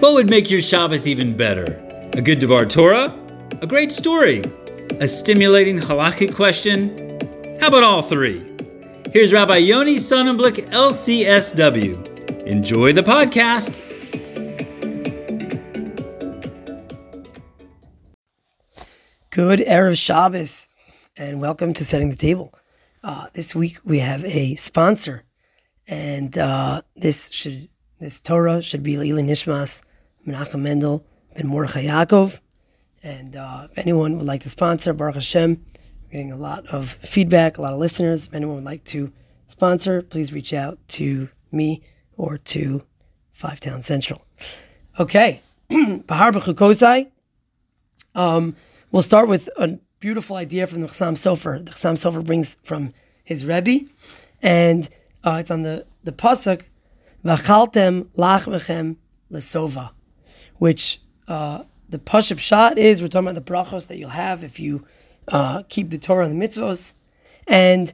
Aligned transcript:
What 0.00 0.14
would 0.14 0.30
make 0.30 0.50
your 0.50 0.62
Shabbos 0.62 1.06
even 1.06 1.36
better? 1.36 1.64
A 2.14 2.22
good 2.22 2.38
Devar 2.38 2.64
Torah? 2.64 3.14
A 3.60 3.66
great 3.66 3.92
story? 3.92 4.42
A 4.98 5.06
stimulating 5.06 5.78
halachic 5.78 6.34
question? 6.34 6.96
How 7.60 7.68
about 7.68 7.82
all 7.82 8.00
three? 8.00 8.42
Here's 9.12 9.30
Rabbi 9.30 9.58
Yoni 9.58 9.96
Sonnenblick, 9.96 10.70
LCSW. 10.70 12.46
Enjoy 12.46 12.94
the 12.94 13.02
podcast. 13.02 13.76
Good 19.28 19.58
Erev 19.60 19.98
Shabbos, 19.98 20.74
and 21.18 21.42
welcome 21.42 21.74
to 21.74 21.84
Setting 21.84 22.08
the 22.08 22.16
Table. 22.16 22.54
Uh, 23.04 23.26
this 23.34 23.54
week 23.54 23.76
we 23.84 23.98
have 23.98 24.24
a 24.24 24.54
sponsor, 24.54 25.24
and 25.86 26.38
uh, 26.38 26.80
this 26.96 27.28
should 27.30 27.68
this 27.98 28.18
Torah 28.18 28.62
should 28.62 28.82
be 28.82 28.94
L'iluy 28.94 29.24
Nishmas 29.24 29.82
Menachem 30.26 30.60
Mendel 30.60 31.04
ben 31.34 31.46
Mordechai 31.46 31.86
Yaakov. 31.86 32.40
And 33.02 33.36
uh, 33.36 33.68
if 33.70 33.78
anyone 33.78 34.18
would 34.18 34.26
like 34.26 34.42
to 34.42 34.50
sponsor, 34.50 34.92
Baruch 34.92 35.14
Hashem, 35.14 35.64
we're 36.04 36.10
getting 36.10 36.32
a 36.32 36.36
lot 36.36 36.66
of 36.66 36.90
feedback, 36.90 37.56
a 37.56 37.62
lot 37.62 37.72
of 37.72 37.78
listeners. 37.78 38.26
If 38.26 38.34
anyone 38.34 38.56
would 38.56 38.64
like 38.64 38.84
to 38.84 39.12
sponsor, 39.46 40.02
please 40.02 40.32
reach 40.32 40.52
out 40.52 40.78
to 40.88 41.28
me 41.50 41.82
or 42.16 42.36
to 42.36 42.84
Five 43.32 43.60
Town 43.60 43.80
Central. 43.80 44.22
Okay, 44.98 45.40
Behar 45.68 46.32
B'chukosai. 46.32 47.10
Um, 48.14 48.56
we'll 48.90 49.02
start 49.02 49.28
with 49.28 49.48
a 49.56 49.78
beautiful 50.00 50.36
idea 50.36 50.66
from 50.66 50.82
the 50.82 50.88
Chassam 50.88 51.14
Sofer. 51.14 51.64
The 51.64 51.72
Chassam 51.72 51.94
Sofer 51.94 52.24
brings 52.24 52.56
from 52.62 52.92
his 53.24 53.46
Rebbe, 53.46 53.86
and 54.42 54.88
uh, 55.24 55.38
it's 55.40 55.50
on 55.50 55.62
the 55.62 55.86
the 56.04 56.12
pasuk 56.12 56.62
V'chaltem 57.24 58.06
lach 58.16 58.96
lesova, 59.30 59.90
which 60.60 61.00
uh, 61.26 61.62
the 61.88 61.98
pashut 61.98 62.36
pshat 62.36 62.76
is 62.76 63.00
we're 63.00 63.08
talking 63.08 63.28
about 63.28 63.46
the 63.46 63.52
brachos 63.52 63.88
that 63.88 63.96
you'll 63.96 64.10
have 64.10 64.44
if 64.44 64.60
you 64.60 64.86
uh, 65.28 65.62
keep 65.70 65.88
the 65.88 65.96
Torah 65.96 66.26
and 66.26 66.40
the 66.40 66.46
mitzvos, 66.46 66.92
and 67.48 67.92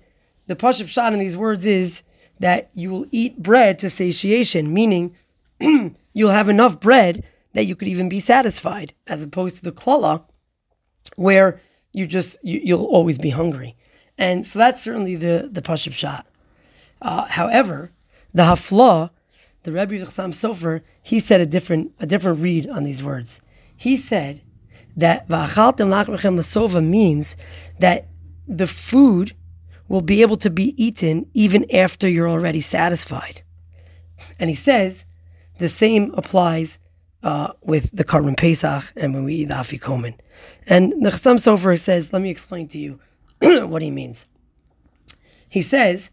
the 0.48 0.56
pashut 0.56 0.87
pshat 0.87 1.12
in 1.12 1.20
these 1.20 1.37
words 1.37 1.64
is 1.64 2.03
that 2.41 2.69
you 2.75 2.91
will 2.91 3.06
eat 3.12 3.41
bread 3.41 3.78
to 3.78 3.89
satiation, 3.89 4.75
meaning 4.75 5.14
you'll 6.12 6.31
have 6.31 6.48
enough 6.48 6.81
bread 6.81 7.25
that 7.53 7.67
you 7.67 7.77
could 7.77 7.87
even 7.87 8.09
be 8.09 8.19
satisfied, 8.19 8.94
as 9.06 9.22
opposed 9.22 9.59
to 9.59 9.62
the 9.62 9.72
klala, 9.72 10.25
where 11.14 11.61
you 11.92 12.05
just 12.05 12.37
you, 12.42 12.77
will 12.77 12.87
always 12.87 13.17
be 13.17 13.31
hungry, 13.31 13.77
and 14.19 14.44
so 14.44 14.59
that's 14.59 14.83
certainly 14.83 15.14
the 15.14 15.48
the 15.53 15.62
pashut 15.62 15.92
pshat. 15.92 16.25
Uh, 17.00 17.27
however, 17.27 17.92
the 18.34 18.42
hafla, 18.42 19.11
the 19.67 19.72
Rebbe 19.72 19.95
Chassam 19.95 20.31
Sofer, 20.31 20.83
he 21.03 21.19
said 21.19 21.41
a 21.41 21.47
different 21.47 21.92
a 21.98 22.06
different 22.06 22.39
read 22.41 22.69
on 22.69 22.84
these 22.84 23.03
words. 23.03 23.41
He 23.77 23.97
said 23.97 24.41
that 24.97 25.28
v'achaltem 25.28 25.91
lachem 25.91 26.36
lasova 26.36 26.83
means 26.83 27.36
that 27.81 28.06
the 28.47 28.69
food 28.69 29.34
will 29.89 30.03
be 30.03 30.22
able 30.22 30.37
to 30.37 30.50
be 30.50 30.72
eaten 30.83 31.28
even 31.34 31.69
after 31.75 32.09
you're 32.09 32.28
already 32.28 32.61
satisfied. 32.61 33.42
And 34.39 34.48
he 34.48 34.55
says 34.55 35.05
the 35.59 35.69
same 35.69 36.14
applies 36.14 36.78
uh, 37.25 37.53
with 37.64 37.91
the 37.91 38.05
Karban 38.05 38.37
Pesach 38.37 38.92
and 38.97 39.14
when 39.14 39.25
we 39.25 39.34
eat 39.34 39.47
the 39.47 39.55
Afikomen. 39.55 40.17
And 40.69 40.92
the 41.05 41.11
Chassam 41.11 41.39
Sofer 41.39 41.77
says, 41.78 42.12
let 42.12 42.22
me 42.22 42.31
explain 42.31 42.69
to 42.69 42.78
you 42.78 43.00
what 43.67 43.83
he 43.83 43.91
means. 43.91 44.28
He 45.48 45.61
says 45.61 46.12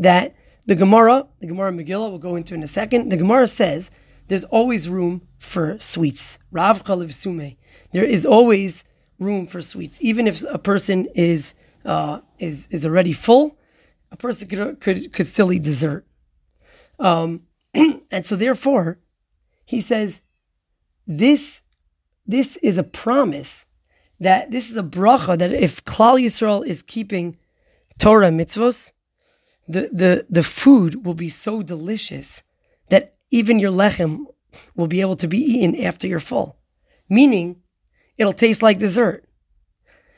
that 0.00 0.34
the 0.68 0.76
Gemara, 0.76 1.26
the 1.40 1.46
Gemara 1.46 1.72
Megillah, 1.72 2.10
we'll 2.10 2.18
go 2.18 2.36
into 2.36 2.54
in 2.54 2.62
a 2.62 2.66
second. 2.66 3.08
The 3.08 3.16
Gemara 3.16 3.46
says 3.46 3.90
there's 4.28 4.44
always 4.44 4.86
room 4.86 5.22
for 5.38 5.78
sweets. 5.78 6.38
Rav 6.52 6.84
Chaliv 6.84 7.14
Sume. 7.14 7.56
There 7.92 8.04
is 8.04 8.26
always 8.26 8.84
room 9.18 9.46
for 9.46 9.62
sweets, 9.62 9.98
even 10.02 10.26
if 10.26 10.44
a 10.44 10.58
person 10.58 11.08
is 11.14 11.54
uh, 11.86 12.20
is 12.38 12.68
is 12.70 12.84
already 12.84 13.14
full. 13.14 13.56
A 14.12 14.16
person 14.16 14.46
could 14.46 14.78
could 14.78 15.10
could 15.14 15.26
still 15.26 15.50
eat 15.54 15.62
dessert. 15.62 16.06
Um, 16.98 17.44
and 17.74 18.26
so 18.26 18.36
therefore, 18.36 18.98
he 19.64 19.80
says 19.80 20.20
this 21.06 21.62
this 22.26 22.58
is 22.58 22.76
a 22.76 22.84
promise 22.84 23.64
that 24.20 24.50
this 24.50 24.70
is 24.70 24.76
a 24.76 24.82
bracha 24.82 25.38
that 25.38 25.50
if 25.50 25.82
Klal 25.86 26.22
Yisrael 26.22 26.66
is 26.66 26.82
keeping 26.82 27.38
Torah 27.98 28.28
mitzvos, 28.28 28.92
the, 29.68 29.90
the, 29.92 30.26
the 30.30 30.42
food 30.42 31.04
will 31.04 31.14
be 31.14 31.28
so 31.28 31.62
delicious 31.62 32.42
that 32.88 33.14
even 33.30 33.58
your 33.58 33.70
lechem 33.70 34.24
will 34.74 34.86
be 34.86 35.00
able 35.00 35.16
to 35.16 35.28
be 35.28 35.38
eaten 35.38 35.78
after 35.80 36.06
you're 36.06 36.20
full. 36.20 36.58
Meaning, 37.08 37.60
it'll 38.16 38.32
taste 38.32 38.62
like 38.62 38.78
dessert. 38.78 39.24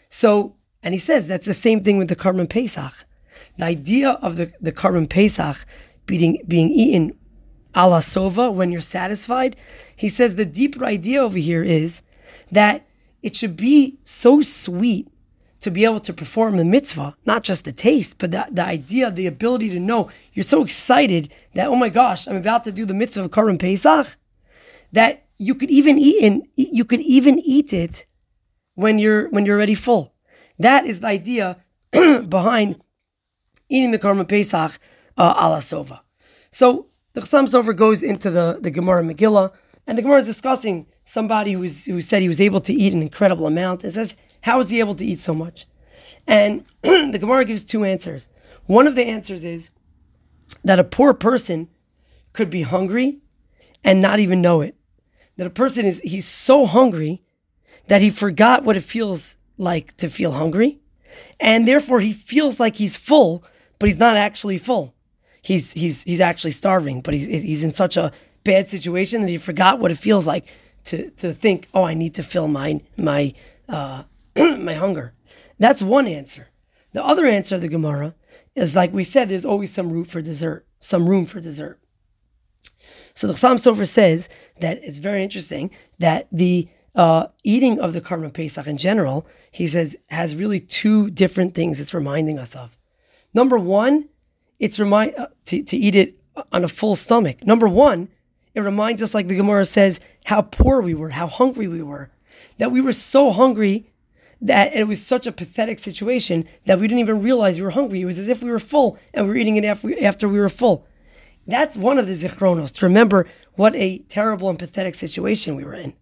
So, 0.08 0.56
and 0.82 0.94
he 0.94 1.00
says 1.00 1.26
that's 1.26 1.46
the 1.46 1.54
same 1.54 1.82
thing 1.82 1.98
with 1.98 2.08
the 2.08 2.16
Karban 2.16 2.48
Pesach. 2.48 3.04
The 3.58 3.64
idea 3.64 4.10
of 4.22 4.36
the, 4.36 4.52
the 4.60 4.72
Karban 4.72 5.08
Pesach 5.08 5.66
being, 6.06 6.42
being 6.46 6.70
eaten 6.70 7.16
a 7.74 7.88
la 7.88 8.00
sova 8.00 8.52
when 8.52 8.72
you're 8.72 8.80
satisfied, 8.80 9.56
he 9.94 10.08
says 10.08 10.36
the 10.36 10.44
deeper 10.44 10.84
idea 10.84 11.20
over 11.20 11.38
here 11.38 11.62
is 11.62 12.02
that 12.50 12.86
it 13.22 13.36
should 13.36 13.56
be 13.56 13.98
so 14.02 14.40
sweet 14.40 15.08
to 15.60 15.71
be 15.71 15.84
able 15.84 16.00
to 16.00 16.12
perform 16.12 16.56
the 16.56 16.65
mitzvah, 16.65 17.16
not 17.26 17.44
just 17.44 17.65
the 17.65 17.72
taste, 17.72 18.16
but 18.19 18.31
the, 18.31 18.47
the 18.50 18.65
idea, 18.65 19.10
the 19.10 19.26
ability 19.26 19.69
to 19.71 19.78
know. 19.78 20.10
You're 20.32 20.44
so 20.44 20.62
excited 20.62 21.32
that, 21.54 21.69
oh 21.69 21.76
my 21.76 21.91
gosh, 21.91 22.26
I'm 22.26 22.37
about 22.37 22.65
to 22.65 22.72
do 22.72 22.84
the 22.84 22.94
mitzvah 22.94 23.25
of 23.25 23.31
Karban 23.31 23.59
Pesach, 23.59 24.16
that 24.93 25.26
you 25.38 25.54
could 25.54 25.71
even 25.71 25.98
eat 25.98 26.43
you 26.56 26.84
could 26.84 27.00
even 27.00 27.38
eat 27.38 27.72
it 27.72 28.04
when 28.75 28.98
you're 28.98 29.28
when 29.31 29.47
you're 29.47 29.56
already 29.56 29.75
full. 29.75 30.15
That 30.59 30.84
is 30.87 31.00
the 31.00 31.06
idea 31.06 31.59
behind 32.28 32.81
eating 33.69 33.92
the 33.92 33.98
Karban 33.98 34.28
Pesach 34.28 34.78
uh, 35.16 35.34
la 35.48 35.59
sova. 35.59 36.00
So 36.50 36.87
the 37.12 37.21
Chassam 37.21 37.47
Sofer 37.47 37.75
goes 37.75 38.03
into 38.03 38.31
the, 38.31 38.59
the 38.60 38.71
Gemara 38.71 39.03
Megillah, 39.03 39.53
and 39.87 39.97
the 39.97 40.03
Gemara 40.03 40.19
is 40.19 40.27
discussing 40.27 40.87
somebody 41.03 41.53
who, 41.53 41.62
who 41.62 42.00
said 42.00 42.22
he 42.22 42.28
was 42.28 42.41
able 42.41 42.60
to 42.60 42.72
eat 42.72 42.92
an 42.92 43.03
incredible 43.03 43.47
amount. 43.47 43.84
It 43.84 43.94
says, 43.94 44.16
how 44.42 44.60
is 44.60 44.70
he 44.70 44.80
able 44.80 44.94
to 44.94 45.04
eat 45.04 45.18
so 45.18 45.34
much? 45.34 45.66
And 46.26 46.64
the 46.82 47.18
Gemara 47.20 47.44
gives 47.44 47.64
two 47.64 47.84
answers. 47.84 48.28
One 48.66 48.86
of 48.86 48.94
the 48.94 49.04
answers 49.04 49.44
is 49.44 49.70
that 50.64 50.78
a 50.78 50.84
poor 50.84 51.14
person 51.14 51.68
could 52.32 52.50
be 52.50 52.62
hungry 52.62 53.18
and 53.84 54.00
not 54.00 54.20
even 54.20 54.40
know 54.40 54.60
it. 54.60 54.76
That 55.36 55.46
a 55.46 55.50
person 55.50 55.86
is, 55.86 56.00
he's 56.00 56.26
so 56.26 56.66
hungry 56.66 57.22
that 57.88 58.02
he 58.02 58.10
forgot 58.10 58.64
what 58.64 58.76
it 58.76 58.82
feels 58.82 59.36
like 59.56 59.96
to 59.96 60.08
feel 60.08 60.32
hungry. 60.32 60.78
And 61.40 61.66
therefore 61.66 62.00
he 62.00 62.12
feels 62.12 62.60
like 62.60 62.76
he's 62.76 62.96
full, 62.96 63.44
but 63.78 63.88
he's 63.88 63.98
not 63.98 64.16
actually 64.16 64.58
full. 64.58 64.94
He's, 65.42 65.72
he's, 65.72 66.02
he's 66.02 66.20
actually 66.20 66.50
starving, 66.50 67.00
but 67.00 67.14
he's, 67.14 67.42
he's 67.42 67.64
in 67.64 67.72
such 67.72 67.96
a 67.96 68.12
bad 68.44 68.68
situation 68.68 69.22
that 69.22 69.28
he 69.28 69.38
forgot 69.38 69.78
what 69.78 69.90
it 69.90 69.96
feels 69.96 70.26
like 70.26 70.46
to, 70.84 71.10
to 71.10 71.32
think, 71.32 71.68
oh, 71.74 71.84
I 71.84 71.94
need 71.94 72.14
to 72.14 72.22
fill 72.22 72.48
my, 72.48 72.80
my, 72.96 73.34
uh, 73.68 74.04
my 74.36 74.74
hunger. 74.74 75.14
That's 75.58 75.82
one 75.82 76.06
answer. 76.06 76.48
The 76.92 77.04
other 77.04 77.26
answer 77.26 77.56
of 77.56 77.60
the 77.60 77.68
Gemara 77.68 78.14
is 78.54 78.74
like 78.74 78.92
we 78.92 79.04
said, 79.04 79.28
there's 79.28 79.44
always 79.44 79.72
some 79.72 79.92
room 79.92 80.04
for 80.04 80.20
dessert, 80.20 80.66
some 80.78 81.08
room 81.08 81.26
for 81.26 81.41
dessert. 81.41 81.80
So 83.14 83.26
the 83.26 83.34
Chassam 83.34 83.56
Sofer 83.56 83.86
says 83.86 84.28
that 84.60 84.78
it's 84.82 84.98
very 84.98 85.22
interesting 85.22 85.70
that 85.98 86.28
the 86.32 86.68
uh, 86.94 87.26
eating 87.44 87.80
of 87.80 87.92
the 87.92 88.00
Karban 88.00 88.32
Pesach 88.32 88.66
in 88.66 88.76
general, 88.76 89.26
he 89.50 89.66
says, 89.66 89.96
has 90.08 90.34
really 90.34 90.60
two 90.60 91.10
different 91.10 91.54
things 91.54 91.80
it's 91.80 91.94
reminding 91.94 92.38
us 92.38 92.56
of. 92.56 92.76
Number 93.32 93.58
one, 93.58 94.08
it's 94.58 94.80
remind 94.80 95.14
uh, 95.16 95.28
to, 95.47 95.62
to 95.62 95.76
eat 95.76 95.94
it 95.94 96.18
on 96.52 96.64
a 96.64 96.68
full 96.68 96.97
stomach. 96.97 97.47
Number 97.47 97.68
one, 97.68 98.08
it 98.54 98.60
reminds 98.60 99.02
us, 99.02 99.14
like 99.14 99.28
the 99.28 99.36
Gemara 99.36 99.64
says, 99.64 100.00
how 100.24 100.42
poor 100.42 100.80
we 100.80 100.94
were, 100.94 101.10
how 101.10 101.28
hungry 101.28 101.68
we 101.68 101.82
were, 101.82 102.10
that 102.59 102.72
we 102.72 102.80
were 102.80 102.92
so 102.92 103.30
hungry 103.30 103.91
that 104.41 104.75
it 104.75 104.84
was 104.84 105.04
such 105.04 105.27
a 105.27 105.33
pathetic 105.33 105.78
situation 105.78 106.47
that 106.65 106.78
we 106.78 106.89
didn't 106.89 107.01
even 107.01 107.22
realize 107.22 107.59
we 107.59 107.65
were 107.65 107.71
hungry. 107.71 108.01
It 108.01 108.07
was 108.07 108.19
as 108.19 108.28
if 108.28 108.42
we 108.42 108.51
were 108.51 108.59
full 108.59 108.98
and 109.13 109.27
we 109.27 109.31
were 109.31 109.37
eating 109.37 109.57
it 109.57 109.65
after 109.65 109.87
we, 109.87 109.98
after 109.98 110.28
we 110.28 110.39
were 110.39 110.48
full. 110.48 110.87
That's 111.47 111.77
one 111.77 111.98
of 111.98 112.07
the 112.07 112.13
zichronos 112.13 112.75
to 112.77 112.87
remember 112.87 113.27
what 113.54 113.75
a 113.75 113.98
terrible 114.09 114.48
and 114.48 114.59
pathetic 114.59 114.95
situation 114.95 115.57
we 115.57 115.65
were 115.65 115.75
in. 115.75 115.95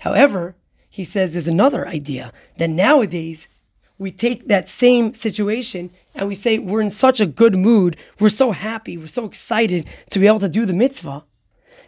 However, 0.00 0.56
he 0.88 1.04
says 1.04 1.32
there's 1.32 1.48
another 1.48 1.86
idea 1.86 2.32
that 2.56 2.70
nowadays 2.70 3.48
we 3.98 4.10
take 4.10 4.48
that 4.48 4.68
same 4.68 5.14
situation 5.14 5.90
and 6.14 6.28
we 6.28 6.34
say 6.34 6.58
we're 6.58 6.80
in 6.80 6.90
such 6.90 7.20
a 7.20 7.26
good 7.26 7.54
mood, 7.54 7.96
we're 8.18 8.28
so 8.28 8.50
happy, 8.50 8.96
we're 8.96 9.06
so 9.06 9.24
excited 9.24 9.86
to 10.10 10.18
be 10.18 10.26
able 10.26 10.40
to 10.40 10.48
do 10.48 10.66
the 10.66 10.72
mitzvah 10.72 11.24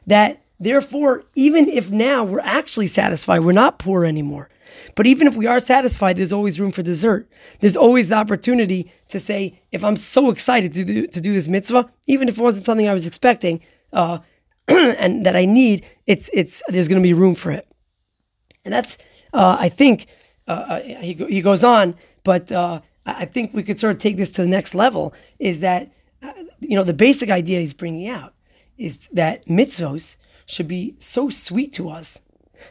that 0.06 0.42
therefore, 0.60 1.24
even 1.34 1.68
if 1.68 1.90
now 1.90 2.22
we're 2.24 2.40
actually 2.40 2.86
satisfied, 2.86 3.40
we're 3.40 3.52
not 3.52 3.78
poor 3.78 4.04
anymore, 4.04 4.48
but 4.94 5.06
even 5.06 5.26
if 5.26 5.36
we 5.36 5.46
are 5.46 5.60
satisfied, 5.60 6.16
there's 6.16 6.32
always 6.32 6.58
room 6.60 6.72
for 6.72 6.82
dessert. 6.82 7.28
There's 7.60 7.76
always 7.76 8.08
the 8.08 8.16
opportunity 8.16 8.90
to 9.08 9.18
say, 9.18 9.60
if 9.72 9.84
I'm 9.84 9.96
so 9.96 10.30
excited 10.30 10.72
to 10.72 10.84
do, 10.84 11.06
to 11.06 11.20
do 11.20 11.32
this 11.32 11.48
mitzvah, 11.48 11.90
even 12.06 12.28
if 12.28 12.38
it 12.38 12.42
wasn't 12.42 12.66
something 12.66 12.88
I 12.88 12.94
was 12.94 13.06
expecting, 13.06 13.60
uh, 13.92 14.18
and 14.68 15.24
that 15.24 15.36
I 15.36 15.44
need, 15.44 15.84
it's 16.06 16.30
it's 16.32 16.62
there's 16.68 16.88
going 16.88 17.00
to 17.00 17.06
be 17.06 17.12
room 17.12 17.34
for 17.34 17.50
it. 17.50 17.66
And 18.64 18.74
that's 18.74 18.98
uh, 19.32 19.56
I 19.58 19.68
think 19.68 20.06
uh, 20.48 20.50
uh 20.68 20.80
he 20.80 21.14
he 21.14 21.40
goes 21.40 21.62
on, 21.62 21.94
but 22.24 22.50
uh, 22.50 22.80
I 23.06 23.24
think 23.24 23.54
we 23.54 23.62
could 23.62 23.78
sort 23.78 23.92
of 23.92 23.98
take 23.98 24.16
this 24.16 24.30
to 24.32 24.42
the 24.42 24.48
next 24.48 24.74
level. 24.74 25.14
Is 25.38 25.60
that 25.60 25.92
uh, 26.22 26.32
you 26.60 26.76
know 26.76 26.82
the 26.82 26.94
basic 26.94 27.30
idea 27.30 27.60
he's 27.60 27.74
bringing 27.74 28.08
out 28.08 28.34
is 28.78 29.06
that 29.12 29.46
mitzvos 29.46 30.16
should 30.46 30.68
be 30.68 30.94
so 30.98 31.28
sweet 31.28 31.72
to 31.72 31.88
us 31.88 32.20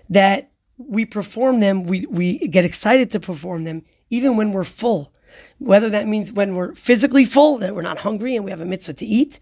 that 0.10 0.52
we 0.78 1.06
perform 1.06 1.60
them, 1.60 1.84
we, 1.84 2.06
we 2.10 2.48
get 2.48 2.66
excited 2.66 3.10
to 3.12 3.20
perform 3.20 3.64
them, 3.64 3.84
even 4.10 4.38
when 4.38 4.52
we're 4.52 4.64
full. 4.64 5.14
Whether 5.58 5.90
that 5.90 6.08
means 6.08 6.32
when 6.32 6.56
we're 6.56 6.74
physically 6.74 7.26
full, 7.26 7.58
that 7.60 7.76
we're 7.76 7.82
not 7.82 8.00
hungry 8.00 8.36
and 8.36 8.46
we 8.46 8.52
have 8.52 8.62
a 8.62 8.66
mitzvah 8.66 8.94
to 8.94 9.06
eat, 9.06 9.40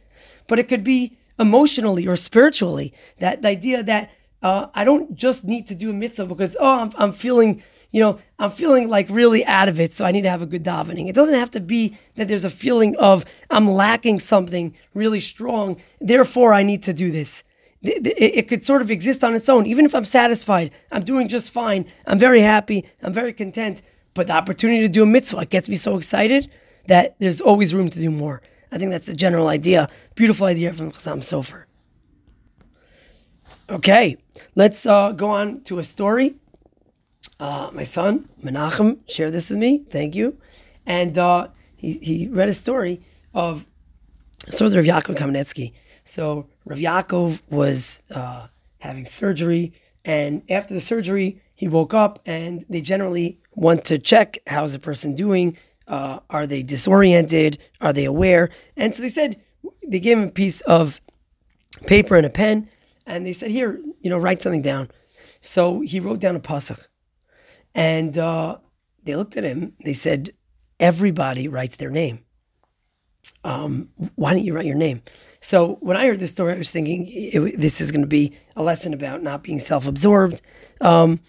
but 0.47 0.59
it 0.59 0.67
could 0.67 0.83
be 0.83 1.17
emotionally 1.39 2.07
or 2.07 2.15
spiritually. 2.15 2.93
That 3.19 3.41
the 3.41 3.47
idea 3.47 3.83
that 3.83 4.11
uh, 4.41 4.67
I 4.75 4.83
don't 4.83 5.15
just 5.15 5.43
need 5.45 5.67
to 5.67 5.75
do 5.75 5.89
a 5.89 5.93
mitzvah 5.93 6.25
because, 6.25 6.57
oh, 6.59 6.81
I'm, 6.81 6.91
I'm 6.97 7.11
feeling, 7.11 7.63
you 7.91 8.01
know, 8.01 8.19
I'm 8.39 8.51
feeling 8.51 8.89
like 8.89 9.07
really 9.09 9.45
out 9.45 9.69
of 9.69 9.79
it, 9.79 9.93
so 9.93 10.05
I 10.05 10.11
need 10.11 10.23
to 10.23 10.29
have 10.29 10.41
a 10.41 10.47
good 10.47 10.63
davening. 10.63 11.07
It 11.09 11.15
doesn't 11.15 11.35
have 11.35 11.51
to 11.51 11.59
be 11.59 11.97
that 12.15 12.27
there's 12.27 12.45
a 12.45 12.49
feeling 12.49 12.95
of 12.97 13.25
I'm 13.49 13.69
lacking 13.69 14.19
something 14.19 14.75
really 14.93 15.21
strong, 15.21 15.77
therefore 16.01 16.53
I 16.53 16.63
need 16.63 16.83
to 16.83 16.93
do 16.93 17.09
this 17.09 17.43
it 17.83 18.47
could 18.47 18.63
sort 18.63 18.81
of 18.81 18.89
exist 18.89 19.23
on 19.23 19.35
its 19.35 19.49
own. 19.49 19.65
Even 19.65 19.85
if 19.85 19.93
I'm 19.93 20.05
satisfied, 20.05 20.71
I'm 20.91 21.03
doing 21.03 21.27
just 21.27 21.51
fine. 21.51 21.85
I'm 22.07 22.17
very 22.17 22.41
happy. 22.41 22.85
I'm 23.01 23.13
very 23.13 23.33
content. 23.33 23.81
But 24.13 24.27
the 24.27 24.33
opportunity 24.33 24.81
to 24.81 24.87
do 24.87 25.03
a 25.03 25.05
mitzvah 25.05 25.45
gets 25.45 25.67
me 25.67 25.75
so 25.75 25.97
excited 25.97 26.49
that 26.87 27.19
there's 27.19 27.41
always 27.41 27.73
room 27.73 27.89
to 27.89 27.99
do 27.99 28.09
more. 28.09 28.41
I 28.71 28.77
think 28.77 28.91
that's 28.91 29.07
the 29.07 29.15
general 29.15 29.47
idea. 29.47 29.89
Beautiful 30.15 30.47
idea 30.47 30.73
from 30.73 30.91
Chassam 30.91 31.19
Sofer. 31.19 31.65
Okay, 33.69 34.17
let's 34.55 34.85
uh, 34.85 35.11
go 35.11 35.29
on 35.29 35.61
to 35.61 35.79
a 35.79 35.83
story. 35.83 36.35
Uh, 37.39 37.69
my 37.73 37.83
son 37.83 38.29
Menachem 38.43 38.99
shared 39.09 39.33
this 39.33 39.49
with 39.49 39.59
me. 39.59 39.85
Thank 39.89 40.15
you, 40.15 40.37
and 40.85 41.17
uh, 41.17 41.47
he 41.75 41.97
he 41.99 42.27
read 42.27 42.49
a 42.49 42.53
story 42.53 43.01
of 43.33 43.65
story 44.49 44.77
of 44.77 44.85
Yaakov 44.85 45.17
Kamenetsky. 45.17 45.73
So 46.03 46.47
Rav 46.65 46.79
Yaakov 46.79 47.41
was 47.49 48.03
uh, 48.13 48.47
having 48.79 49.05
surgery, 49.05 49.73
and 50.05 50.43
after 50.49 50.73
the 50.73 50.81
surgery, 50.81 51.41
he 51.55 51.67
woke 51.67 51.93
up, 51.93 52.19
and 52.25 52.65
they 52.69 52.81
generally 52.81 53.39
want 53.55 53.85
to 53.85 53.97
check 53.97 54.37
how's 54.47 54.73
the 54.73 54.79
person 54.79 55.15
doing. 55.15 55.57
Uh, 55.87 56.19
are 56.29 56.47
they 56.47 56.63
disoriented? 56.63 57.57
Are 57.81 57.93
they 57.93 58.05
aware? 58.05 58.49
And 58.75 58.95
so 58.95 59.01
they 59.01 59.09
said 59.09 59.41
they 59.87 59.99
gave 59.99 60.17
him 60.17 60.27
a 60.27 60.31
piece 60.31 60.61
of 60.61 61.01
paper 61.87 62.15
and 62.15 62.25
a 62.25 62.29
pen, 62.29 62.69
and 63.05 63.25
they 63.25 63.33
said, 63.33 63.51
"Here, 63.51 63.79
you 64.01 64.09
know, 64.09 64.17
write 64.17 64.41
something 64.41 64.61
down." 64.61 64.89
So 65.39 65.81
he 65.81 65.99
wrote 65.99 66.19
down 66.19 66.35
a 66.35 66.39
pasuk, 66.39 66.79
and 67.75 68.17
uh, 68.17 68.57
they 69.03 69.15
looked 69.15 69.37
at 69.37 69.43
him. 69.43 69.73
They 69.83 69.93
said, 69.93 70.31
"Everybody 70.79 71.47
writes 71.47 71.75
their 71.75 71.89
name. 71.89 72.25
Um, 73.43 73.89
why 74.15 74.33
don't 74.33 74.43
you 74.43 74.53
write 74.53 74.65
your 74.65 74.75
name?" 74.75 75.01
So 75.39 75.77
when 75.81 75.97
I 75.97 76.05
heard 76.05 76.19
this 76.19 76.31
story, 76.31 76.53
I 76.53 76.57
was 76.57 76.71
thinking 76.71 77.05
it, 77.09 77.59
this 77.59 77.81
is 77.81 77.91
going 77.91 78.01
to 78.01 78.07
be 78.07 78.37
a 78.55 78.63
lesson 78.63 78.93
about 78.93 79.21
not 79.21 79.43
being 79.43 79.59
self-absorbed. 79.59 80.41
Um, 80.79 81.19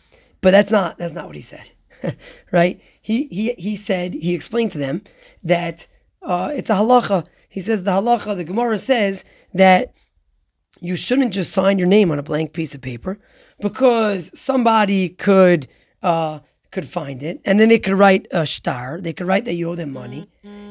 but 0.41 0.52
that's 0.52 0.70
not 0.70 0.99
that's 0.99 1.14
not 1.14 1.26
what 1.26 1.37
he 1.37 1.43
said, 1.43 1.70
right? 2.52 2.81
He 3.00 3.26
he 3.29 3.55
he 3.58 3.75
said 3.75 4.14
he 4.14 4.35
explained 4.35 4.70
to 4.73 4.79
them 4.79 5.02
that 5.43 5.87
uh, 6.23 6.52
it's 6.55 6.70
a 6.70 6.75
halacha. 6.75 7.26
He 7.49 7.61
says 7.61 7.82
the 7.82 7.91
halacha, 7.93 8.37
the 8.37 8.44
Gemara 8.44 8.79
says 8.79 9.25
that 9.52 9.94
you 10.81 10.97
shouldn't 10.97 11.32
just 11.32 11.52
sign 11.52 11.79
your 11.79 11.88
name 11.88 12.11
on 12.11 12.19
a 12.19 12.23
blank 12.23 12.52
piece 12.52 12.75
of 12.75 12.82
paper 12.82 13.19
because 13.61 14.31
somebody 14.38 15.08
could 15.08 15.67
uh, 16.02 16.40
could 16.75 16.87
find 16.99 17.23
it 17.23 17.41
and 17.47 17.55
then 17.59 17.69
they 17.73 17.79
could 17.79 17.97
write 18.03 18.26
a 18.43 18.44
star. 18.59 19.00
They 19.00 19.15
could 19.17 19.29
write 19.31 19.44
that 19.47 19.55
you 19.55 19.71
owe 19.71 19.79
them 19.82 19.93
money, 20.03 20.23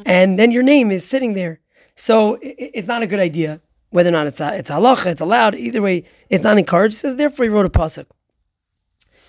and 0.06 0.38
then 0.40 0.50
your 0.52 0.66
name 0.74 0.88
is 0.92 1.04
sitting 1.14 1.34
there 1.34 1.56
so 1.96 2.40
it's 2.42 2.88
not 2.88 3.04
a 3.04 3.08
good 3.08 3.20
idea 3.20 3.62
whether 3.90 4.10
or 4.10 4.14
not 4.14 4.26
it's 4.26 4.42
a, 4.42 4.58
it's 4.58 4.72
halacha, 4.72 5.08
it's 5.08 5.22
allowed. 5.22 5.54
Either 5.54 5.82
way, 5.82 6.04
it's 6.30 6.44
not 6.44 6.58
encouraged. 6.58 6.96
It 6.96 7.00
says 7.00 7.16
therefore 7.16 7.46
he 7.46 7.50
wrote 7.50 7.68
a 7.68 7.70
pasuk. 7.70 8.08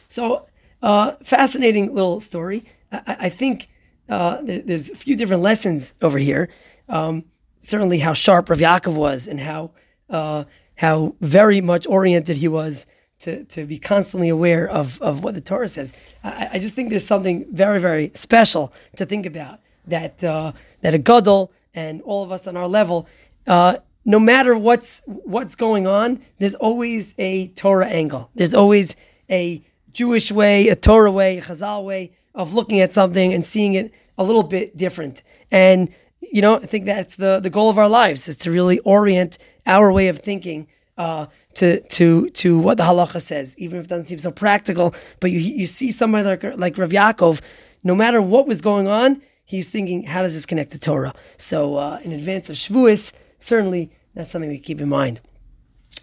So 0.08 0.46
uh, 0.82 1.12
fascinating 1.22 1.94
little 1.94 2.20
story. 2.20 2.64
I, 2.90 3.16
I 3.20 3.28
think 3.28 3.68
uh, 4.08 4.40
there, 4.42 4.60
there's 4.60 4.90
a 4.90 4.96
few 4.96 5.16
different 5.16 5.42
lessons 5.42 5.94
over 6.00 6.18
here. 6.18 6.48
Um, 6.88 7.24
certainly, 7.58 7.98
how 7.98 8.14
sharp 8.14 8.48
Rav 8.48 8.58
Yaakov 8.58 8.94
was, 8.94 9.26
and 9.26 9.40
how 9.40 9.72
uh, 10.08 10.44
how 10.78 11.14
very 11.20 11.60
much 11.60 11.86
oriented 11.86 12.38
he 12.38 12.48
was 12.48 12.86
to, 13.24 13.44
to 13.44 13.64
be 13.64 13.78
constantly 13.78 14.28
aware 14.28 14.68
of, 14.68 15.00
of 15.00 15.24
what 15.24 15.34
the 15.34 15.40
Torah 15.40 15.68
says. 15.68 15.92
I, 16.22 16.50
I 16.54 16.58
just 16.58 16.74
think 16.74 16.90
there's 16.90 17.06
something 17.06 17.46
very, 17.50 17.80
very 17.80 18.10
special 18.14 18.72
to 18.96 19.04
think 19.04 19.26
about 19.26 19.60
that 19.86 20.24
uh, 20.24 20.52
that 20.80 20.94
a 20.94 20.98
gadol 20.98 21.52
and 21.74 22.00
all 22.02 22.22
of 22.22 22.32
us 22.32 22.46
on 22.46 22.56
our 22.56 22.68
level, 22.68 23.06
uh, 23.46 23.76
no 24.04 24.18
matter 24.18 24.56
what's 24.56 25.02
what's 25.06 25.54
going 25.54 25.86
on, 25.86 26.20
there's 26.38 26.54
always 26.54 27.14
a 27.18 27.48
Torah 27.48 27.86
angle. 27.86 28.30
There's 28.34 28.54
always 28.54 28.96
a 29.30 29.62
Jewish 29.92 30.30
way, 30.30 30.68
a 30.68 30.76
Torah 30.76 31.10
way, 31.10 31.38
a 31.38 31.42
Chazal 31.42 31.84
way 31.84 32.12
of 32.34 32.54
looking 32.54 32.80
at 32.80 32.92
something 32.92 33.32
and 33.32 33.44
seeing 33.44 33.74
it 33.74 33.92
a 34.18 34.24
little 34.24 34.42
bit 34.42 34.76
different. 34.76 35.22
And 35.50 35.88
you 36.20 36.42
know, 36.42 36.56
I 36.56 36.66
think 36.66 36.84
that's 36.84 37.16
the 37.16 37.40
the 37.40 37.50
goal 37.50 37.70
of 37.70 37.78
our 37.78 37.88
lives 37.88 38.28
is 38.28 38.36
to 38.36 38.50
really 38.50 38.78
orient 38.80 39.38
our 39.66 39.90
way 39.92 40.08
of 40.08 40.18
thinking 40.18 40.68
uh, 40.96 41.26
to 41.54 41.80
to 41.80 42.30
to 42.30 42.58
what 42.58 42.78
the 42.78 42.84
halacha 42.84 43.20
says, 43.20 43.56
even 43.58 43.78
if 43.78 43.86
it 43.86 43.88
doesn't 43.88 44.06
seem 44.06 44.18
so 44.18 44.30
practical. 44.30 44.94
But 45.20 45.30
you 45.30 45.38
you 45.40 45.66
see 45.66 45.90
somebody 45.90 46.24
like 46.24 46.42
like 46.56 46.78
Rav 46.78 46.90
Yaakov, 46.90 47.40
no 47.82 47.94
matter 47.94 48.20
what 48.22 48.46
was 48.46 48.60
going 48.60 48.86
on, 48.88 49.20
he's 49.44 49.70
thinking, 49.70 50.04
how 50.04 50.22
does 50.22 50.34
this 50.34 50.46
connect 50.46 50.72
to 50.72 50.78
Torah? 50.78 51.14
So 51.36 51.76
uh, 51.76 51.98
in 52.02 52.12
advance 52.12 52.50
of 52.50 52.56
Shavuos, 52.56 53.12
certainly 53.38 53.90
that's 54.14 54.30
something 54.30 54.50
we 54.50 54.58
keep 54.58 54.80
in 54.80 54.88
mind. 54.88 55.20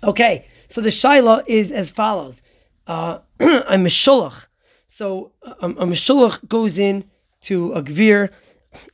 Okay, 0.04 0.46
so 0.68 0.82
the 0.82 0.90
Shaila 0.90 1.44
is 1.48 1.72
as 1.72 1.92
follows. 1.92 2.44
Uh, 2.88 3.20
I'm 3.40 3.86
a 3.86 3.90
Meshulach. 3.90 4.48
So 4.88 5.32
a, 5.62 5.68
a 5.68 5.86
Meshulach 5.86 6.48
goes 6.48 6.78
in 6.78 7.06
to 7.42 7.74
a 7.74 7.82
Gvir, 7.82 8.30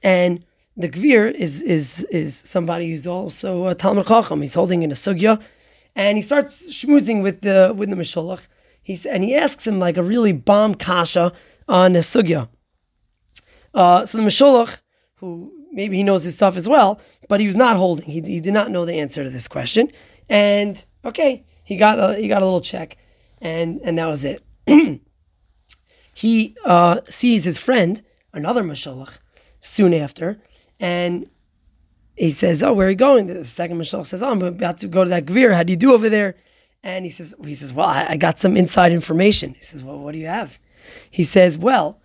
and 0.04 0.46
the 0.76 0.90
Gvir 0.90 1.32
is 1.32 1.62
is 1.62 2.04
is 2.06 2.36
somebody 2.36 2.90
who's 2.90 3.08
also 3.08 3.68
a 3.68 3.76
Talmud 3.76 4.06
Chacham. 4.06 4.42
He's 4.42 4.56
holding 4.56 4.84
in 4.84 4.92
a 4.92 4.96
sugya, 4.96 5.42
and 5.98 6.16
he 6.16 6.22
starts 6.22 6.70
schmoozing 6.72 7.24
with 7.24 7.42
the 7.42 7.74
with 7.76 7.90
the 7.90 7.96
Meshulach. 7.96 8.48
He's 8.82 9.06
and 9.06 9.24
he 9.24 9.36
asks 9.36 9.68
him 9.68 9.80
like 9.80 9.98
a 9.98 10.04
really 10.04 10.32
bomb 10.32 10.76
kasha 10.76 11.34
on 11.68 11.96
a 11.96 12.00
sugya. 12.00 12.48
Uh, 13.74 14.06
so 14.06 14.18
the 14.20 14.24
Meshulach, 14.24 14.82
who 15.16 15.52
maybe 15.72 15.98
he 15.98 16.04
knows 16.04 16.24
his 16.24 16.36
stuff 16.36 16.56
as 16.56 16.70
well, 16.70 17.02
but 17.28 17.40
he 17.40 17.48
was 17.48 17.56
not 17.56 17.78
holding. 17.78 18.06
He, 18.06 18.22
he 18.22 18.40
did 18.40 18.54
not 18.54 18.72
know 18.72 18.86
the 18.86 19.00
answer 19.00 19.24
to 19.24 19.30
this 19.30 19.48
question. 19.48 19.92
And 20.30 20.86
okay, 21.04 21.46
he 21.64 21.76
got 21.76 22.00
a, 22.00 22.16
he 22.16 22.28
got 22.28 22.44
a 22.44 22.46
little 22.46 22.62
check, 22.62 22.98
and 23.42 23.82
and 23.84 23.98
that 23.98 24.08
was 24.08 24.24
it. 24.24 24.44
he 26.14 26.56
uh, 26.64 27.02
sees 27.10 27.44
his 27.44 27.58
friend, 27.58 28.04
another 28.34 28.64
Meshulach, 28.64 29.18
soon 29.62 29.96
after, 29.96 30.40
and 30.80 31.28
he 32.18 32.32
says, 32.32 32.64
"Oh, 32.64 32.74
where 32.74 32.88
are 32.88 32.90
you 32.90 32.96
going?" 32.96 33.28
The 33.28 33.46
second 33.46 33.78
Meshulach 33.78 34.08
says, 34.08 34.24
"Oh, 34.24 34.32
I'm 34.32 34.42
about 34.42 34.80
to 34.80 34.88
go 34.88 35.04
to 35.04 35.10
that 35.10 35.26
Gvir. 35.26 35.54
How 35.54 35.64
do 35.64 35.72
you 35.72 35.78
do 35.78 35.94
over 35.94 36.10
there?" 36.10 36.36
And 36.84 37.06
he 37.06 37.12
says, 37.12 37.36
"He 37.44 37.56
says, 37.56 37.74
well, 37.74 37.88
I, 37.88 38.08
I 38.10 38.18
got 38.18 38.40
some 38.40 38.58
inside 38.58 38.92
information." 38.92 39.54
He 39.54 39.62
says, 39.62 39.84
"Well, 39.84 40.00
what 40.00 40.14
do 40.14 40.20
you 40.20 40.28
have?" 40.28 40.60
He 41.10 41.24
says, 41.24 41.58
"Well, 41.58 42.02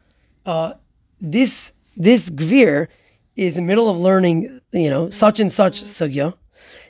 uh, 0.46 0.74
this 1.20 1.72
this 1.96 2.30
gvir 2.30 2.88
is 3.36 3.56
in 3.56 3.64
the 3.64 3.68
middle 3.68 3.88
of 3.88 3.96
learning, 3.96 4.60
you 4.72 4.90
know, 4.90 5.10
such 5.10 5.40
and 5.40 5.50
such 5.50 5.82
sugya, 5.82 6.34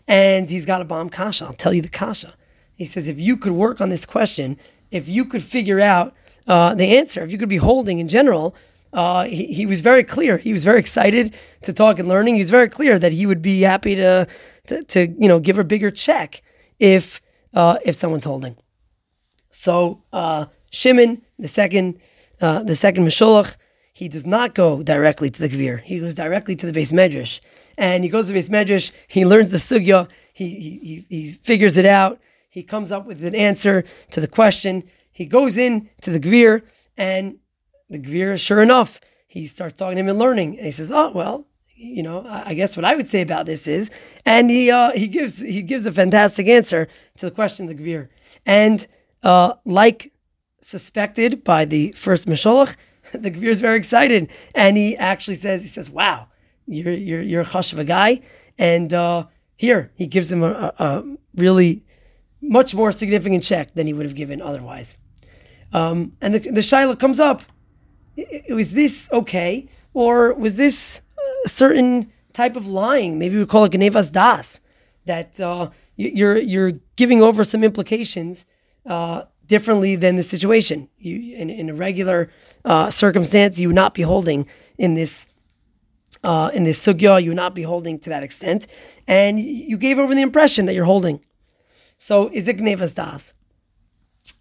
and 0.08 0.50
he's 0.50 0.66
got 0.66 0.80
a 0.80 0.84
bomb 0.84 1.08
kasha. 1.08 1.44
I'll 1.44 1.52
tell 1.52 1.72
you 1.72 1.82
the 1.82 1.88
kasha. 1.88 2.34
He 2.74 2.84
says, 2.84 3.06
if 3.06 3.20
you 3.20 3.36
could 3.36 3.52
work 3.52 3.80
on 3.80 3.90
this 3.90 4.06
question, 4.06 4.56
if 4.90 5.08
you 5.08 5.24
could 5.24 5.42
figure 5.42 5.80
out 5.80 6.14
uh, 6.46 6.74
the 6.74 6.96
answer, 6.96 7.22
if 7.22 7.30
you 7.30 7.38
could 7.38 7.48
be 7.48 7.58
holding 7.58 7.98
in 7.98 8.08
general, 8.08 8.56
uh, 8.92 9.24
he, 9.24 9.46
he 9.46 9.66
was 9.66 9.80
very 9.80 10.04
clear. 10.04 10.36
He 10.36 10.52
was 10.52 10.64
very 10.64 10.78
excited 10.78 11.34
to 11.62 11.72
talk 11.72 11.98
and 11.98 12.08
learning. 12.08 12.34
He 12.34 12.40
was 12.40 12.50
very 12.50 12.68
clear 12.68 12.98
that 12.98 13.12
he 13.12 13.26
would 13.26 13.42
be 13.42 13.62
happy 13.62 13.94
to, 13.96 14.26
to, 14.66 14.82
to 14.84 15.08
you 15.18 15.28
know, 15.28 15.40
give 15.40 15.58
a 15.58 15.64
bigger 15.64 15.90
check 15.90 16.42
if 16.78 17.20
uh, 17.54 17.78
if 17.84 17.94
someone's 17.94 18.24
holding. 18.24 18.56
So 19.50 20.02
uh, 20.12 20.46
Shimon, 20.70 21.22
the 21.38 21.48
second, 21.48 21.98
uh, 22.40 22.62
the 22.62 22.74
second 22.74 23.06
Meshulach, 23.06 23.56
he 23.92 24.08
does 24.08 24.26
not 24.26 24.54
go 24.54 24.82
directly 24.82 25.28
to 25.28 25.40
the 25.40 25.48
Gvir. 25.48 25.80
He 25.82 26.00
goes 26.00 26.14
directly 26.14 26.56
to 26.56 26.70
the 26.70 26.78
beis 26.78 26.92
medrash. 26.92 27.40
And 27.76 28.04
he 28.04 28.10
goes 28.10 28.26
to 28.26 28.32
the 28.32 28.38
beis 28.38 28.48
medrash, 28.48 28.90
he 29.06 29.26
learns 29.26 29.50
the 29.50 29.58
sugya, 29.58 30.10
he, 30.32 30.48
he, 30.48 31.06
he, 31.08 31.30
figures 31.30 31.76
it 31.76 31.84
out, 31.84 32.18
he 32.48 32.62
comes 32.62 32.90
up 32.90 33.06
with 33.06 33.22
an 33.24 33.34
answer 33.34 33.84
to 34.10 34.20
the 34.20 34.26
question. 34.26 34.84
He 35.12 35.26
goes 35.26 35.58
in 35.58 35.90
to 36.00 36.10
the 36.10 36.18
Gvir, 36.18 36.62
and 36.96 37.38
the 37.92 37.98
Gvir, 37.98 38.40
sure 38.40 38.62
enough, 38.62 39.00
he 39.26 39.46
starts 39.46 39.74
talking 39.74 39.96
to 39.96 40.00
him 40.00 40.08
and 40.08 40.18
learning. 40.18 40.56
And 40.56 40.66
he 40.66 40.72
says, 40.72 40.90
Oh, 40.90 41.12
well, 41.12 41.46
you 41.82 42.02
know, 42.02 42.24
I 42.28 42.54
guess 42.54 42.76
what 42.76 42.84
I 42.84 42.94
would 42.94 43.06
say 43.06 43.22
about 43.22 43.46
this 43.46 43.66
is, 43.66 43.90
and 44.24 44.50
he 44.50 44.70
uh, 44.70 44.92
he 44.92 45.08
gives 45.08 45.40
he 45.40 45.62
gives 45.62 45.84
a 45.86 45.92
fantastic 45.92 46.46
answer 46.46 46.88
to 47.16 47.26
the 47.26 47.32
question 47.32 47.68
of 47.68 47.76
the 47.76 47.82
Gvir. 47.82 48.08
And 48.46 48.86
uh, 49.22 49.54
like 49.64 50.12
suspected 50.60 51.42
by 51.42 51.64
the 51.64 51.92
first 51.92 52.28
Meshulach, 52.28 52.76
the 53.12 53.30
Gvir 53.30 53.48
is 53.48 53.60
very 53.60 53.76
excited, 53.76 54.28
and 54.54 54.76
he 54.76 54.96
actually 54.96 55.36
says 55.36 55.62
he 55.62 55.68
says, 55.68 55.90
"Wow, 55.90 56.28
you're 56.66 56.92
you're 56.92 57.22
you're 57.22 57.40
a 57.42 57.44
hush 57.44 57.72
of 57.72 57.78
a 57.78 57.84
guy," 57.84 58.20
and 58.58 58.92
uh, 58.94 59.26
here 59.56 59.92
he 59.96 60.06
gives 60.06 60.30
him 60.30 60.42
a, 60.42 60.72
a, 60.78 60.84
a, 60.84 61.16
really 61.34 61.84
much 62.40 62.74
more 62.74 62.92
significant 62.92 63.42
check 63.42 63.74
than 63.74 63.86
he 63.86 63.92
would 63.92 64.06
have 64.06 64.14
given 64.14 64.40
otherwise. 64.40 64.98
Um, 65.72 66.12
and 66.20 66.34
the 66.34 66.38
the 66.38 66.60
Shaila 66.60 66.98
comes 66.98 67.18
up. 67.18 67.42
Was 68.50 68.74
this 68.74 69.08
okay, 69.12 69.68
or 69.94 70.34
was 70.34 70.56
this 70.56 71.02
a 71.44 71.48
certain 71.48 72.12
type 72.32 72.56
of 72.56 72.66
lying? 72.66 73.18
Maybe 73.18 73.38
we 73.38 73.46
call 73.46 73.64
it 73.64 73.72
Genevas 73.72 74.10
Das, 74.12 74.60
that 75.06 75.40
uh, 75.40 75.70
you're 75.96 76.38
you're 76.38 76.72
giving 76.96 77.22
over 77.22 77.44
some 77.44 77.64
implications 77.64 78.46
uh, 78.86 79.24
differently 79.46 79.96
than 79.96 80.16
the 80.16 80.22
situation. 80.22 80.88
You 80.98 81.36
in, 81.36 81.50
in 81.50 81.70
a 81.70 81.74
regular 81.74 82.30
uh, 82.64 82.90
circumstance, 82.90 83.58
you 83.58 83.68
would 83.68 83.76
not 83.76 83.94
be 83.94 84.02
holding 84.02 84.46
in 84.78 84.94
this 84.94 85.28
uh, 86.22 86.50
in 86.52 86.64
this 86.64 86.84
sugya. 86.84 87.22
You 87.22 87.30
would 87.30 87.36
not 87.36 87.54
be 87.54 87.62
holding 87.62 87.98
to 88.00 88.10
that 88.10 88.22
extent, 88.22 88.66
and 89.06 89.40
you 89.40 89.76
gave 89.76 89.98
over 89.98 90.14
the 90.14 90.22
impression 90.22 90.66
that 90.66 90.74
you're 90.74 90.84
holding. 90.84 91.24
So 91.98 92.28
is 92.32 92.48
it 92.48 92.58
gnevas 92.58 92.94
das? 92.94 93.34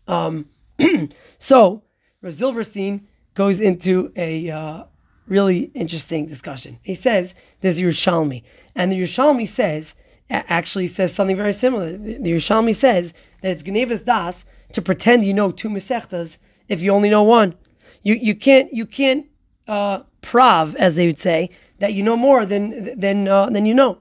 Um, 0.08 0.50
so 1.38 1.84
Rav 2.22 2.34
Zilberstein 2.34 3.02
goes 3.34 3.60
into 3.60 4.12
a 4.16 4.50
uh, 4.50 4.84
really 5.28 5.72
interesting 5.74 6.26
discussion. 6.26 6.80
He 6.84 6.96
says 6.96 7.36
there's 7.62 7.80
Yerushalmi, 7.80 8.44
and 8.76 8.92
the 8.92 9.02
Yerushalmi 9.02 9.48
says 9.48 9.96
actually 10.30 10.88
says 10.88 11.14
something 11.14 11.36
very 11.36 11.54
similar. 11.54 11.92
The, 11.98 12.20
Yerushalmi 12.20 12.76
says 12.76 13.14
that 13.42 13.52
it's 13.52 13.64
gnevas 13.64 14.02
das 14.06 14.46
to 14.74 14.82
pretend 14.82 15.24
you 15.24 15.34
know 15.34 15.52
two 15.52 15.70
mesechtas 15.70 16.38
if 16.68 16.82
you 16.82 16.92
only 16.92 17.10
know 17.10 17.24
one. 17.24 17.56
You 18.04 18.16
you 18.16 18.36
can't 18.36 18.72
you 18.74 18.86
can't 18.86 19.28
uh, 19.68 20.04
prav 20.22 20.76
as 20.76 20.96
they 20.96 21.08
would 21.08 21.20
say 21.20 21.50
that 21.80 21.94
you 21.94 22.04
know 22.04 22.18
more 22.18 22.46
than 22.46 23.00
than 23.00 23.28
uh, 23.28 23.50
than 23.50 23.66
you 23.66 23.74
know. 23.74 24.00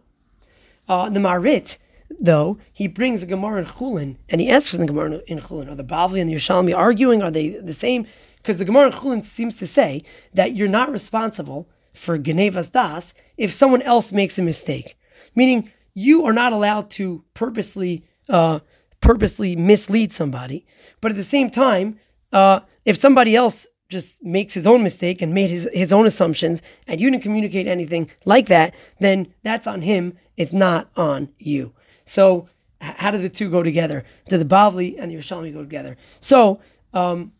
Uh, 0.88 1.08
the 1.08 1.20
Marit 1.20 1.78
though 2.20 2.58
he 2.72 2.86
brings 2.86 3.22
a 3.22 3.26
Gemara 3.26 3.60
in 3.60 3.66
Chulin 3.66 4.16
and 4.28 4.40
he 4.40 4.50
asks 4.50 4.70
for 4.70 4.76
the 4.76 4.86
Gemara 4.86 5.20
in 5.26 5.40
Chulin. 5.40 5.70
Are 5.70 5.74
the 5.74 5.84
Bavli 5.84 6.20
and 6.20 6.28
the 6.28 6.34
Yerushalmi 6.34 6.76
arguing? 6.76 7.22
Are 7.22 7.30
they 7.30 7.50
the 7.50 7.72
same? 7.72 8.06
Because 8.36 8.58
the 8.58 8.64
Gemara 8.64 8.86
in 8.86 8.92
Chulin 8.92 9.22
seems 9.22 9.56
to 9.58 9.66
say 9.66 10.02
that 10.34 10.54
you're 10.54 10.68
not 10.68 10.92
responsible 10.92 11.68
for 11.94 12.18
Genevas 12.18 12.70
Das 12.70 13.14
if 13.36 13.52
someone 13.52 13.82
else 13.82 14.12
makes 14.12 14.38
a 14.38 14.42
mistake. 14.42 14.96
Meaning 15.34 15.72
you 15.94 16.24
are 16.26 16.32
not 16.32 16.52
allowed 16.52 16.90
to 16.90 17.24
purposely 17.34 18.04
uh, 18.28 18.60
purposely 19.00 19.56
mislead 19.56 20.12
somebody. 20.12 20.66
But 21.00 21.10
at 21.10 21.16
the 21.16 21.22
same 21.22 21.50
time, 21.50 21.98
uh, 22.32 22.60
if 22.84 22.96
somebody 22.96 23.34
else 23.34 23.66
just 23.88 24.22
makes 24.22 24.54
his 24.54 24.66
own 24.66 24.82
mistake 24.82 25.20
and 25.20 25.34
made 25.34 25.50
his, 25.50 25.68
his 25.72 25.92
own 25.92 26.06
assumptions 26.06 26.62
and 26.86 27.00
you 27.00 27.10
didn't 27.10 27.22
communicate 27.22 27.66
anything 27.66 28.08
like 28.24 28.46
that, 28.46 28.74
then 29.00 29.34
that's 29.42 29.66
on 29.66 29.82
him. 29.82 30.16
It's 30.36 30.52
not 30.52 30.90
on 30.96 31.30
you. 31.38 31.74
So 32.10 32.48
how 32.80 33.12
do 33.12 33.18
the 33.18 33.28
two 33.28 33.48
go 33.48 33.62
together? 33.62 34.04
Do 34.28 34.36
the 34.36 34.44
Bavli 34.44 34.96
and 34.98 35.12
the 35.12 35.14
Yerushalmi 35.14 35.52
go 35.52 35.60
together? 35.60 35.96
So 36.18 36.60
um, 36.92 37.30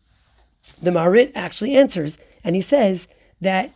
the 0.81 0.93
Marit 0.93 1.33
actually 1.35 1.75
answers 1.75 2.17
and 2.41 2.55
he 2.55 2.61
says 2.61 3.09
that 3.41 3.71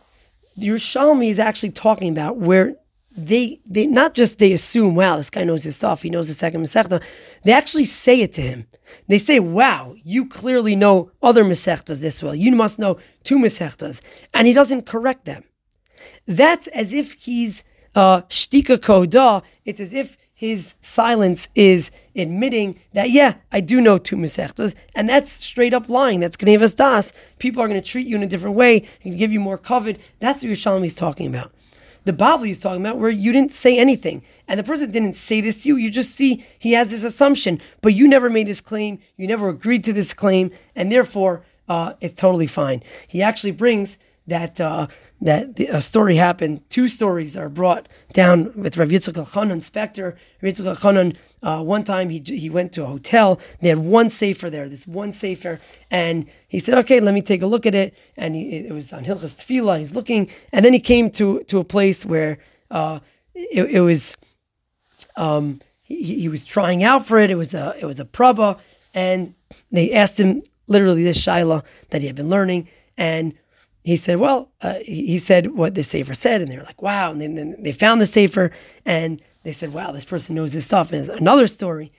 the 0.56 0.68
Yerushalmi 0.68 1.28
is 1.28 1.38
actually 1.38 1.72
talking 1.72 2.08
about 2.08 2.38
where 2.38 2.76
they 3.14 3.60
they 3.66 3.86
not 3.86 4.14
just 4.14 4.38
they 4.38 4.52
assume, 4.54 4.94
wow, 4.94 5.18
this 5.18 5.28
guy 5.28 5.44
knows 5.44 5.64
his 5.64 5.76
stuff, 5.76 6.00
he 6.00 6.08
knows 6.08 6.28
the 6.28 6.34
second 6.34 6.62
Masechta. 6.62 7.02
They 7.44 7.52
actually 7.52 7.84
say 7.84 8.22
it 8.22 8.32
to 8.34 8.40
him. 8.40 8.66
They 9.06 9.18
say, 9.18 9.38
wow, 9.38 9.96
you 10.02 10.26
clearly 10.26 10.76
know 10.76 11.10
other 11.22 11.44
Masechtas 11.44 12.00
this 12.00 12.22
well. 12.22 12.34
You 12.34 12.52
must 12.52 12.78
know 12.78 12.98
two 13.22 13.38
Masechtas. 13.38 14.00
And 14.32 14.46
he 14.46 14.54
doesn't 14.54 14.86
correct 14.86 15.26
them. 15.26 15.44
That's 16.26 16.66
as 16.68 16.94
if 16.94 17.12
he's 17.14 17.64
uh, 17.94 18.22
shtika 18.22 18.80
koda. 18.80 19.42
It's 19.64 19.80
as 19.80 19.92
if 19.92 20.16
his 20.36 20.74
silence 20.82 21.48
is 21.54 21.90
admitting 22.14 22.78
that, 22.92 23.08
yeah, 23.08 23.36
I 23.50 23.60
do 23.62 23.80
know 23.80 23.96
two 23.96 24.16
Masechtas, 24.16 24.74
and 24.94 25.08
that's 25.08 25.32
straight 25.32 25.72
up 25.72 25.88
lying. 25.88 26.20
That's 26.20 26.36
Gnevas 26.36 26.76
Das. 26.76 27.14
People 27.38 27.62
are 27.62 27.68
going 27.68 27.80
to 27.80 27.86
treat 27.86 28.06
you 28.06 28.16
in 28.16 28.22
a 28.22 28.26
different 28.26 28.54
way 28.54 28.86
and 29.02 29.16
give 29.16 29.32
you 29.32 29.40
more 29.40 29.56
kovod. 29.56 29.98
That's 30.18 30.44
what 30.44 30.52
Yerushalmi 30.52 30.84
is 30.84 30.94
talking 30.94 31.26
about 31.26 31.52
the 32.06 32.12
Bavli 32.12 32.50
is 32.50 32.58
talking 32.58 32.80
about, 32.80 32.98
where 32.98 33.10
you 33.10 33.32
didn't 33.32 33.50
say 33.50 33.76
anything. 33.76 34.22
And 34.46 34.60
the 34.60 34.64
person 34.64 34.92
didn't 34.92 35.14
say 35.14 35.40
this 35.40 35.64
to 35.64 35.68
you. 35.68 35.76
You 35.76 35.90
just 35.90 36.14
see 36.14 36.44
he 36.56 36.72
has 36.72 36.90
this 36.90 37.02
assumption, 37.02 37.60
but 37.82 37.94
you 37.94 38.06
never 38.06 38.30
made 38.30 38.46
this 38.46 38.60
claim. 38.60 39.00
You 39.16 39.26
never 39.26 39.48
agreed 39.48 39.82
to 39.84 39.92
this 39.92 40.14
claim. 40.14 40.52
And 40.76 40.90
therefore, 40.92 41.44
uh, 41.68 41.94
it's 42.00 42.18
totally 42.18 42.46
fine. 42.46 42.84
He 43.08 43.22
actually 43.22 43.50
brings 43.50 43.98
that 44.26 44.60
uh, 44.60 44.86
that 45.20 45.56
the, 45.56 45.66
a 45.68 45.80
story 45.80 46.16
happened. 46.16 46.68
Two 46.68 46.88
stories 46.88 47.36
are 47.36 47.48
brought 47.48 47.88
down 48.12 48.52
with 48.56 48.76
Rav 48.76 48.88
Yitzchak 48.88 49.14
Elchanan 49.14 49.58
Spector. 49.58 50.16
Rav 50.42 50.52
Yitzchak 50.52 50.76
Elchanan, 50.76 51.16
uh, 51.42 51.62
one 51.62 51.84
time 51.84 52.10
he 52.10 52.22
he 52.26 52.50
went 52.50 52.72
to 52.72 52.82
a 52.82 52.86
hotel. 52.86 53.40
They 53.60 53.68
had 53.68 53.78
one 53.78 54.10
sefer 54.10 54.50
there, 54.50 54.68
this 54.68 54.86
one 54.86 55.12
sefer, 55.12 55.60
and 55.90 56.26
he 56.48 56.58
said, 56.58 56.78
"Okay, 56.78 57.00
let 57.00 57.14
me 57.14 57.22
take 57.22 57.42
a 57.42 57.46
look 57.46 57.66
at 57.66 57.74
it." 57.74 57.96
And 58.16 58.34
he, 58.34 58.66
it 58.66 58.72
was 58.72 58.92
on 58.92 59.04
Hilchas 59.04 59.36
Tefillah. 59.36 59.78
He's 59.78 59.94
looking, 59.94 60.30
and 60.52 60.64
then 60.64 60.72
he 60.72 60.80
came 60.80 61.10
to 61.10 61.42
to 61.44 61.58
a 61.58 61.64
place 61.64 62.04
where 62.04 62.38
uh, 62.70 63.00
it, 63.34 63.70
it, 63.70 63.80
was. 63.80 64.16
Um, 65.16 65.60
he, 65.82 66.20
he 66.20 66.28
was 66.28 66.44
trying 66.44 66.82
out 66.82 67.06
for 67.06 67.18
it. 67.18 67.30
It 67.30 67.36
was 67.36 67.54
a 67.54 67.74
it 67.80 67.86
was 67.86 68.00
a 68.00 68.04
praba, 68.04 68.58
and 68.92 69.34
they 69.70 69.92
asked 69.92 70.18
him 70.18 70.42
literally 70.66 71.04
this 71.04 71.24
shaila 71.24 71.62
that 71.90 72.00
he 72.00 72.08
had 72.08 72.16
been 72.16 72.28
learning, 72.28 72.68
and 72.98 73.34
he 73.86 73.94
said, 73.94 74.18
well, 74.18 74.50
uh, 74.62 74.80
he 74.84 75.16
said 75.16 75.52
what 75.52 75.76
the 75.76 75.84
Sefer 75.84 76.12
said, 76.12 76.42
and 76.42 76.50
they 76.50 76.56
were 76.56 76.64
like, 76.64 76.82
wow. 76.82 77.12
And 77.12 77.20
then, 77.20 77.36
then, 77.36 77.54
they 77.60 77.70
found 77.70 78.00
the 78.00 78.06
Sefer, 78.06 78.50
and 78.84 79.22
they 79.44 79.52
said, 79.52 79.72
wow, 79.72 79.92
this 79.92 80.04
person 80.04 80.34
knows 80.34 80.52
his 80.52 80.64
stuff. 80.64 80.90
And 80.90 81.08
another 81.08 81.46
story, 81.46 81.92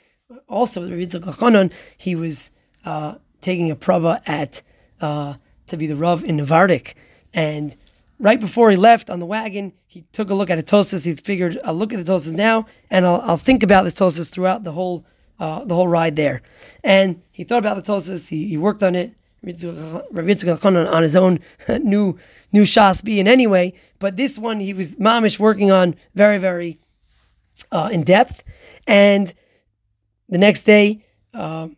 also 0.49 0.81
with 0.81 1.15
Rabbi 1.15 1.69
he 1.97 2.13
was 2.13 2.51
uh, 2.83 3.15
taking 3.39 3.71
a 3.71 3.75
praba 3.77 4.19
at 4.27 4.61
uh, 4.99 5.35
to 5.67 5.77
be 5.77 5.87
the 5.87 5.95
Rav 5.95 6.25
in 6.25 6.35
Navardik, 6.35 6.93
and 7.33 7.73
right 8.19 8.39
before 8.39 8.69
he 8.69 8.75
left 8.75 9.09
on 9.09 9.21
the 9.21 9.25
wagon, 9.25 9.71
he 9.85 10.01
took 10.11 10.29
a 10.29 10.33
look 10.33 10.49
at 10.49 10.59
a 10.59 10.63
Tosas. 10.63 11.05
He 11.05 11.13
figured, 11.13 11.57
I'll 11.63 11.73
look 11.73 11.93
at 11.93 12.05
the 12.05 12.11
Tosas 12.11 12.33
now, 12.33 12.65
and 12.91 13.05
I'll, 13.05 13.21
I'll 13.21 13.37
think 13.37 13.63
about 13.63 13.83
this 13.83 13.93
Tosas 13.93 14.29
throughout 14.29 14.65
the 14.65 14.73
whole 14.73 15.05
uh, 15.39 15.63
the 15.63 15.75
whole 15.75 15.87
ride 15.87 16.17
there. 16.17 16.41
And 16.83 17.21
he 17.31 17.45
thought 17.45 17.59
about 17.59 17.75
the 17.75 17.93
Tosas. 17.93 18.27
He, 18.27 18.49
he 18.49 18.57
worked 18.57 18.83
on 18.83 18.93
it. 18.93 19.13
Rabbi 19.43 19.51
Yitzchak 19.51 20.93
on 20.93 21.03
his 21.03 21.15
own 21.15 21.39
new 21.83 22.17
new 22.51 22.63
Shas 22.63 23.07
in 23.07 23.27
any 23.27 23.47
way, 23.47 23.73
but 23.99 24.17
this 24.17 24.37
one 24.37 24.59
he 24.59 24.73
was 24.73 24.95
mamish 24.95 25.39
working 25.39 25.71
on 25.71 25.95
very 26.15 26.37
very 26.37 26.79
uh, 27.71 27.89
in 27.91 28.03
depth, 28.03 28.43
and 28.87 29.33
the 30.29 30.37
next 30.37 30.63
day 30.63 31.03
um, 31.33 31.77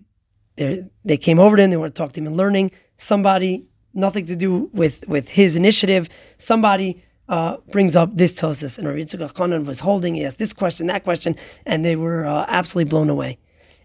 they 0.56 1.18
came 1.18 1.40
over 1.40 1.58
to 1.58 1.64
him. 1.64 1.70
They 1.70 1.78
want 1.78 1.96
to 1.96 2.02
talk 2.02 2.14
to 2.14 2.20
him 2.20 2.28
and 2.28 2.38
learning. 2.38 2.72
Somebody 2.96 3.66
nothing 3.94 4.26
to 4.28 4.36
do 4.36 4.70
with 4.74 5.08
with 5.08 5.30
his 5.30 5.56
initiative. 5.56 6.10
Somebody. 6.38 7.04
Uh, 7.28 7.58
brings 7.72 7.96
up 7.96 8.10
this 8.18 8.34
tosis, 8.34 8.80
and 8.80 8.88
Rabbi 8.88 9.02
Yitzchak 9.02 9.64
was 9.68 9.82
holding. 9.82 10.16
He 10.16 10.26
asked 10.26 10.40
this 10.40 10.52
question, 10.52 10.88
that 10.88 11.04
question, 11.04 11.36
and 11.64 11.86
they 11.86 11.96
were 11.96 12.26
uh, 12.26 12.48
absolutely 12.48 12.90
blown 12.90 13.08
away. 13.08 13.38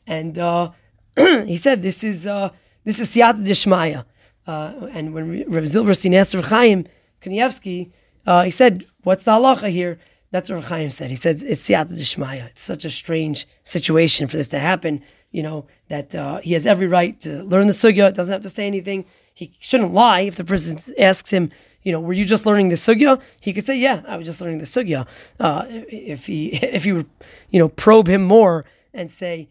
And 0.07 0.39
uh, 0.39 0.71
he 1.19 1.59
said, 1.59 1.83
"This 1.83 2.03
is 2.03 2.27
uh, 2.27 2.49
this 2.85 3.01
is 3.01 3.09
Siyata 3.11 3.45
Dishmaya. 3.45 4.05
Uh, 4.47 4.89
and 4.93 5.15
when 5.15 5.45
Rav 5.51 5.65
Zilberstein 5.65 6.15
asked 6.15 6.35
Rav 6.35 6.47
Chaim 6.47 6.87
Kanievsky, 7.21 7.91
uh, 8.27 8.45
he 8.45 8.51
said, 8.51 8.87
What's 9.03 9.25
the 9.25 9.33
halacha 9.33 9.71
here? 9.71 9.99
That's 10.31 10.51
what 10.51 10.57
Rav 10.57 10.67
Chaim 10.67 10.91
said. 10.91 11.11
He 11.11 11.17
said, 11.17 11.37
It's 11.43 11.69
Siyata 11.69 11.93
Dishmaya. 11.93 12.49
It's 12.49 12.63
such 12.63 12.85
a 12.85 12.91
strange 12.91 13.47
situation 13.63 14.27
for 14.27 14.37
this 14.37 14.49
to 14.49 14.59
happen, 14.59 15.03
you 15.31 15.43
know, 15.43 15.67
that 15.89 16.15
uh, 16.15 16.39
he 16.39 16.53
has 16.53 16.67
every 16.67 16.87
right 16.87 17.19
to 17.21 17.43
learn 17.45 17.67
the 17.67 17.73
sugya, 17.73 18.13
doesn't 18.13 18.33
have 18.33 18.43
to 18.43 18.51
say 18.51 18.67
anything. 18.67 19.07
He 19.33 19.53
shouldn't 19.59 19.93
lie 19.93 20.21
if 20.21 20.37
the 20.37 20.45
person 20.45 20.79
asks 20.99 21.31
him, 21.31 21.51
you 21.83 21.93
know, 21.93 22.01
were 22.01 22.13
you 22.13 22.25
just 22.25 22.47
learning 22.47 22.71
the 22.71 22.77
sugya? 22.77 23.21
He 23.41 23.53
could 23.53 23.65
say, 23.65 23.77
yeah, 23.77 24.03
I 24.07 24.17
was 24.17 24.27
just 24.27 24.41
learning 24.41 24.59
the 24.59 24.65
sugya. 24.65 25.07
Uh, 25.39 25.65
if 25.69 26.27
he 26.27 26.49
if 26.63 26.87
would, 26.87 27.09
you 27.51 27.59
know, 27.59 27.69
probe 27.69 28.09
him 28.09 28.23
more 28.23 28.65
and 28.93 29.11
say, 29.11 29.49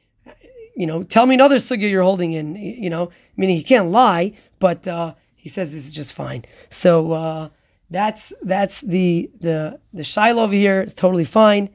you 0.75 0.85
know, 0.85 1.03
tell 1.03 1.25
me 1.25 1.35
another 1.35 1.57
sugya 1.57 1.89
you're 1.89 2.03
holding 2.03 2.33
in, 2.33 2.55
you 2.55 2.89
know, 2.89 3.11
meaning 3.37 3.55
he 3.55 3.63
can't 3.63 3.91
lie, 3.91 4.33
but 4.59 4.87
uh, 4.87 5.13
he 5.35 5.49
says 5.49 5.73
this 5.73 5.85
is 5.85 5.91
just 5.91 6.13
fine. 6.13 6.45
So 6.69 7.11
uh, 7.11 7.49
that's 7.89 8.33
that's 8.41 8.81
the 8.81 9.29
the 9.39 9.79
the 9.93 10.03
shaila 10.03 10.39
over 10.39 10.53
here 10.53 10.81
is 10.81 10.93
totally 10.93 11.25
fine, 11.25 11.69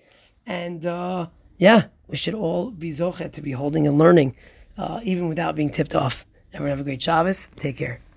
and 0.46 0.84
uh, 0.84 1.26
yeah, 1.58 1.86
we 2.08 2.16
should 2.16 2.34
all 2.34 2.70
be 2.70 2.90
zochet 2.90 3.32
to 3.32 3.42
be 3.42 3.52
holding 3.52 3.86
and 3.86 3.98
learning, 3.98 4.36
uh, 4.76 5.00
even 5.04 5.28
without 5.28 5.54
being 5.54 5.70
tipped 5.70 5.94
off. 5.94 6.24
Everyone 6.52 6.70
have 6.70 6.80
a 6.80 6.84
great 6.84 7.02
Shabbos. 7.02 7.48
Take 7.56 7.76
care. 7.76 8.07